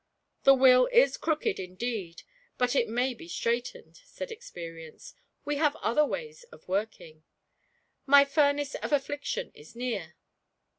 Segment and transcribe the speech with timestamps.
[0.45, 2.23] The Will is crooked indeed,
[2.57, 5.13] but it may be straightened," said Experience;
[5.45, 7.21] "we have other ways of working.
[8.07, 10.15] My furnace of Affliction is near."